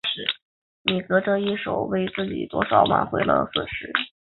[0.81, 3.93] 米格这一手为自己多少挽回了损失。